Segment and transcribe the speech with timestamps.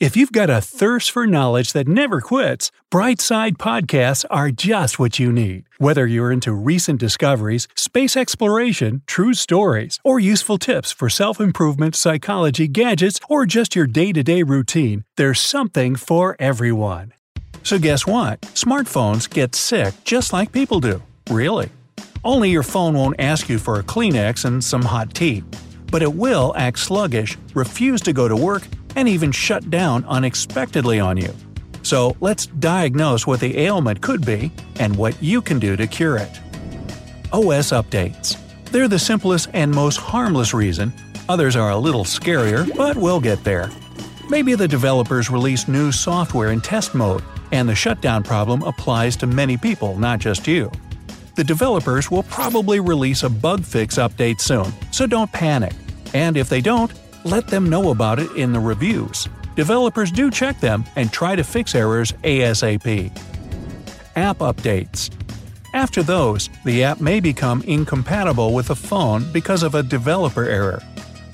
[0.00, 5.18] If you've got a thirst for knowledge that never quits, Brightside Podcasts are just what
[5.18, 5.64] you need.
[5.76, 11.94] Whether you're into recent discoveries, space exploration, true stories, or useful tips for self improvement,
[11.94, 17.12] psychology, gadgets, or just your day to day routine, there's something for everyone.
[17.62, 18.40] So, guess what?
[18.56, 21.02] Smartphones get sick just like people do.
[21.30, 21.68] Really.
[22.24, 25.44] Only your phone won't ask you for a Kleenex and some hot tea.
[25.92, 28.62] But it will act sluggish, refuse to go to work,
[28.96, 31.34] and even shut down unexpectedly on you.
[31.82, 36.16] So let's diagnose what the ailment could be and what you can do to cure
[36.16, 36.40] it.
[37.32, 38.36] OS updates.
[38.66, 40.92] They're the simplest and most harmless reason.
[41.28, 43.70] Others are a little scarier, but we'll get there.
[44.28, 49.26] Maybe the developers release new software in test mode, and the shutdown problem applies to
[49.26, 50.70] many people, not just you.
[51.34, 55.72] The developers will probably release a bug fix update soon, so don't panic.
[56.14, 56.92] And if they don't,
[57.24, 59.28] let them know about it in the reviews.
[59.56, 63.10] Developers do check them and try to fix errors ASAP.
[64.16, 65.10] App updates.
[65.72, 70.82] After those, the app may become incompatible with the phone because of a developer error.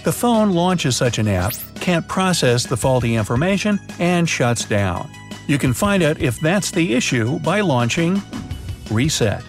[0.04, 5.10] The phone launches such an app, can't process the faulty information, and shuts down.
[5.46, 8.22] You can find out if that's the issue by launching
[8.90, 9.42] Reset.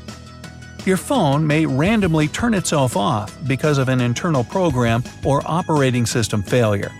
[0.88, 6.42] Your phone may randomly turn itself off because of an internal program or operating system
[6.42, 6.94] failure.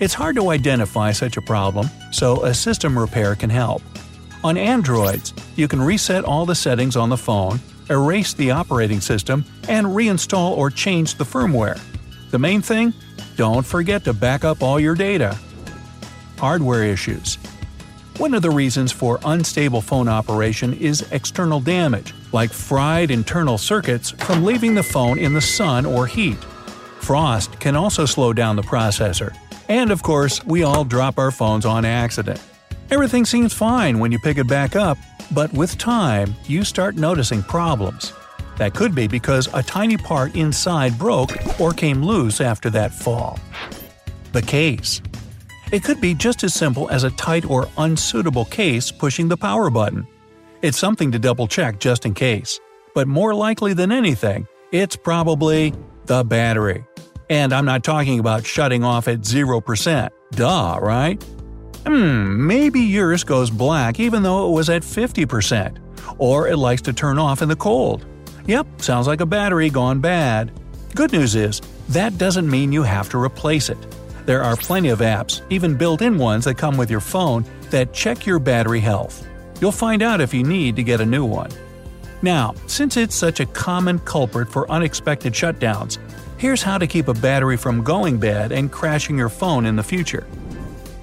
[0.00, 3.80] It's hard to identify such a problem, so a system repair can help.
[4.42, 9.44] On Androids, you can reset all the settings on the phone, erase the operating system,
[9.68, 11.80] and reinstall or change the firmware.
[12.32, 12.92] The main thing?
[13.36, 15.38] Don't forget to back up all your data.
[16.38, 17.36] Hardware issues.
[18.16, 24.10] One of the reasons for unstable phone operation is external damage, like fried internal circuits
[24.10, 26.38] from leaving the phone in the sun or heat.
[27.00, 29.34] Frost can also slow down the processor.
[29.68, 32.42] And of course, we all drop our phones on accident.
[32.90, 34.96] Everything seems fine when you pick it back up,
[35.32, 38.12] but with time, you start noticing problems.
[38.56, 43.38] That could be because a tiny part inside broke or came loose after that fall.
[44.32, 45.00] The case.
[45.70, 49.68] It could be just as simple as a tight or unsuitable case pushing the power
[49.68, 50.06] button.
[50.60, 52.58] It's something to double check just in case.
[52.94, 55.72] But more likely than anything, it's probably
[56.06, 56.84] the battery.
[57.30, 60.10] And I'm not talking about shutting off at 0%.
[60.32, 61.22] Duh, right?
[61.86, 65.78] Hmm, maybe yours goes black even though it was at 50%.
[66.18, 68.04] Or it likes to turn off in the cold.
[68.46, 70.50] Yep, sounds like a battery gone bad.
[70.94, 73.78] Good news is, that doesn't mean you have to replace it.
[74.26, 77.92] There are plenty of apps, even built in ones that come with your phone, that
[77.92, 79.24] check your battery health.
[79.60, 81.50] You'll find out if you need to get a new one.
[82.22, 85.98] Now, since it's such a common culprit for unexpected shutdowns,
[86.36, 89.82] here's how to keep a battery from going bad and crashing your phone in the
[89.82, 90.26] future.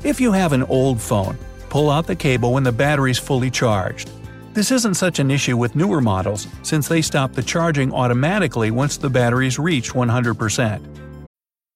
[0.03, 1.37] If you have an old phone,
[1.69, 4.09] pull out the cable when the battery's fully charged.
[4.53, 8.95] This isn't such an issue with newer models since they stop the charging automatically once
[8.95, 11.04] the batteries reach 100%.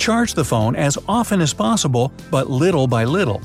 [0.00, 3.42] Charge the phone as often as possible, but little by little.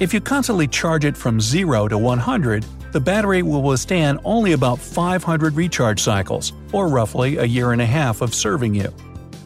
[0.00, 4.80] If you constantly charge it from 0 to 100, the battery will withstand only about
[4.80, 8.92] 500 recharge cycles, or roughly a year and a half of serving you.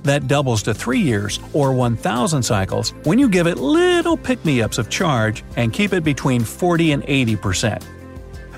[0.04, 4.62] That doubles to 3 years, or 1000 cycles, when you give it little pick me
[4.62, 7.84] ups of charge and keep it between 40 and 80%.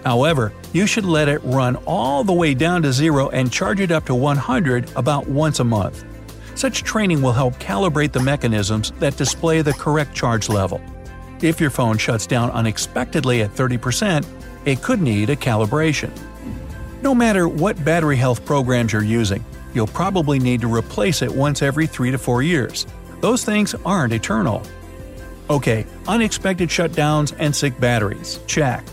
[0.05, 3.91] However, you should let it run all the way down to zero and charge it
[3.91, 6.05] up to 100 about once a month.
[6.59, 10.81] Such training will help calibrate the mechanisms that display the correct charge level.
[11.41, 14.27] If your phone shuts down unexpectedly at 30%,
[14.65, 16.11] it could need a calibration.
[17.01, 21.63] No matter what battery health programs you're using, you'll probably need to replace it once
[21.63, 22.89] every 3 to 4 years.
[23.21, 24.61] Those things aren't eternal.
[25.49, 28.41] Okay, unexpected shutdowns and sick batteries.
[28.49, 28.85] Check.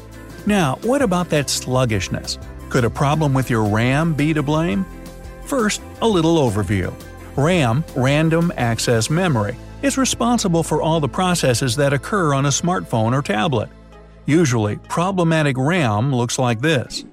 [0.46, 2.38] Now, what about that sluggishness?
[2.70, 4.86] Could a problem with your RAM be to blame?
[5.46, 6.94] First, a little overview.
[7.38, 13.14] RAM, Random Access Memory, is responsible for all the processes that occur on a smartphone
[13.14, 13.70] or tablet.
[14.26, 17.06] Usually, problematic RAM looks like this.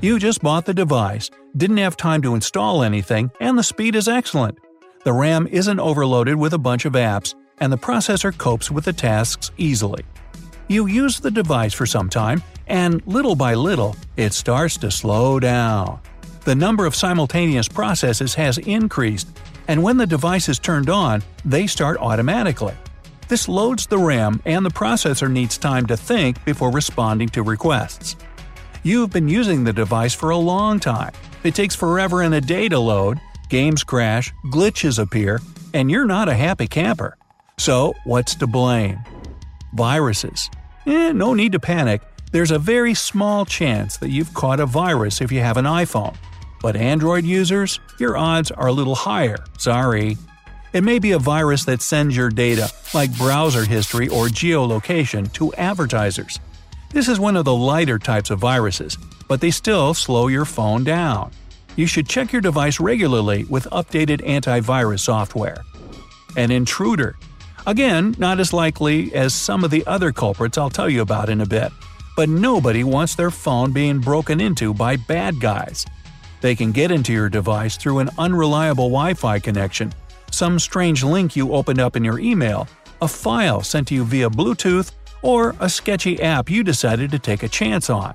[0.00, 4.08] You just bought the device, didn't have time to install anything, and the speed is
[4.08, 4.58] excellent.
[5.04, 8.92] The RAM isn't overloaded with a bunch of apps, and the processor copes with the
[8.92, 10.04] tasks easily.
[10.68, 15.40] You use the device for some time, and little by little, it starts to slow
[15.40, 16.00] down.
[16.44, 19.28] The number of simultaneous processes has increased,
[19.68, 22.74] and when the device is turned on, they start automatically.
[23.28, 28.16] This loads the RAM, and the processor needs time to think before responding to requests.
[28.82, 31.12] You've been using the device for a long time.
[31.44, 33.20] It takes forever and a day to load,
[33.50, 35.40] games crash, glitches appear,
[35.74, 37.18] and you're not a happy camper.
[37.58, 38.98] So, what's to blame?
[39.74, 40.48] Viruses.
[40.86, 42.00] Eh, no need to panic.
[42.32, 46.16] There's a very small chance that you've caught a virus if you have an iPhone.
[46.60, 50.16] But Android users, your odds are a little higher, sorry.
[50.72, 55.54] It may be a virus that sends your data, like browser history or geolocation, to
[55.54, 56.38] advertisers.
[56.90, 60.84] This is one of the lighter types of viruses, but they still slow your phone
[60.84, 61.30] down.
[61.76, 65.58] You should check your device regularly with updated antivirus software.
[66.36, 67.16] An intruder.
[67.66, 71.40] Again, not as likely as some of the other culprits I'll tell you about in
[71.40, 71.70] a bit,
[72.16, 75.86] but nobody wants their phone being broken into by bad guys.
[76.40, 79.92] They can get into your device through an unreliable Wi Fi connection,
[80.30, 82.68] some strange link you opened up in your email,
[83.02, 84.92] a file sent to you via Bluetooth,
[85.22, 88.14] or a sketchy app you decided to take a chance on.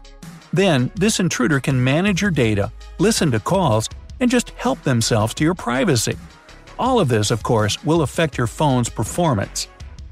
[0.54, 3.90] Then, this intruder can manage your data, listen to calls,
[4.20, 6.16] and just help themselves to your privacy.
[6.80, 9.68] All of this, of course, will affect your phone's performance.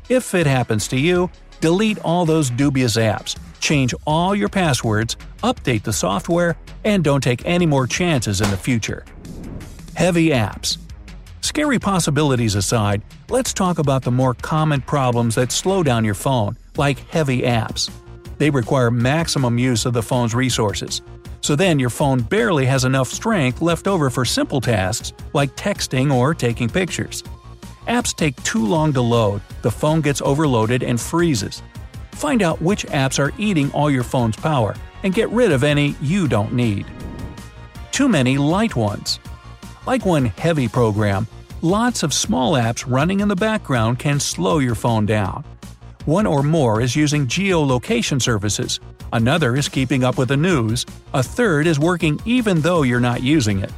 [0.10, 1.30] If it happens to you,
[1.62, 7.46] delete all those dubious apps, change all your passwords, update the software, and don't take
[7.46, 9.06] any more chances in the future.
[9.96, 10.78] Heavy apps.
[11.42, 16.58] Scary possibilities aside, let's talk about the more common problems that slow down your phone,
[16.78, 17.90] like heavy apps.
[18.38, 21.02] They require maximum use of the phone's resources.
[21.42, 26.14] So then your phone barely has enough strength left over for simple tasks like texting
[26.14, 27.24] or taking pictures.
[27.88, 31.64] Apps take too long to load, the phone gets overloaded and freezes.
[32.12, 35.96] Find out which apps are eating all your phone's power and get rid of any
[36.00, 36.86] you don't need.
[37.92, 39.20] Too many light ones.
[39.88, 41.28] Like one heavy program,
[41.62, 45.44] lots of small apps running in the background can slow your phone down.
[46.06, 48.80] One or more is using geolocation services,
[49.12, 50.86] another is keeping up with the news,
[51.16, 53.72] a third is working even though you're not using it.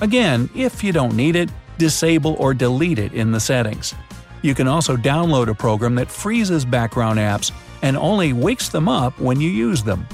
[0.00, 3.94] Again, if you don't need it, disable or delete it in the settings.
[4.42, 7.50] You can also download a program that freezes background apps
[7.82, 10.06] and only wakes them up when you use them.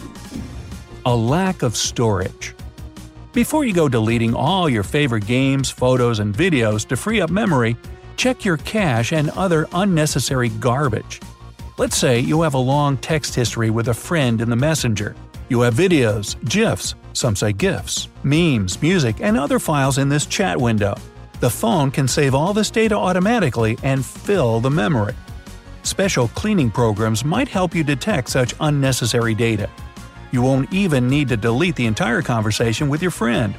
[1.07, 2.55] A lack of storage.
[3.33, 7.77] Before you go deleting all your favorite games, photos, and videos to free up memory,
[8.17, 11.21] check your cache and other unnecessary garbage.
[11.79, 15.17] Let's say you have a long text history with a friend in the messenger.
[15.49, 20.61] You have videos, GIFs, some say GIFs, memes, music, and other files in this chat
[20.61, 20.95] window.
[21.41, 25.15] The phone can save all this data automatically and fill the memory.
[25.83, 29.71] Special cleaning programs might help you detect such unnecessary data.
[30.33, 33.55] You won't even need to delete the entire conversation with your friend.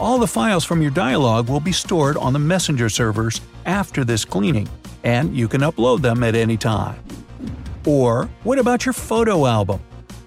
[0.00, 4.24] All the files from your dialogue will be stored on the messenger servers after this
[4.24, 4.68] cleaning,
[5.04, 6.98] and you can upload them at any time.
[7.86, 9.80] Or, what about your photo album?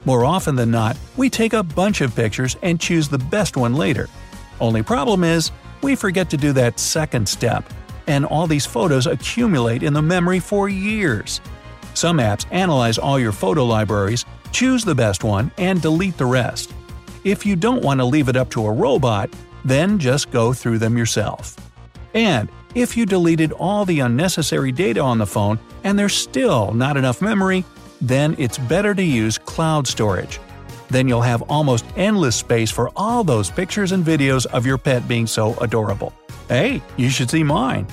[0.05, 3.73] More often than not, we take a bunch of pictures and choose the best one
[3.73, 4.07] later.
[4.59, 7.63] Only problem is, we forget to do that second step,
[8.07, 11.41] and all these photos accumulate in the memory for years.
[11.93, 16.73] Some apps analyze all your photo libraries, choose the best one, and delete the rest.
[17.23, 19.29] If you don't want to leave it up to a robot,
[19.63, 21.55] then just go through them yourself.
[22.13, 26.97] And if you deleted all the unnecessary data on the phone and there's still not
[26.97, 27.65] enough memory,
[27.99, 30.39] then it's better to use cloud storage.
[30.91, 35.07] Then you'll have almost endless space for all those pictures and videos of your pet
[35.07, 36.13] being so adorable.
[36.49, 37.87] Hey, you should see mine.